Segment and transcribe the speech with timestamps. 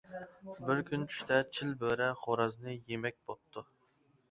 [0.69, 3.69] بىر كۈن چۈشتە چىل بۆرە، خورازنى يېمەك بوپتۇ.